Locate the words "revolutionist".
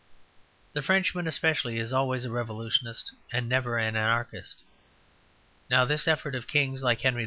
2.31-3.13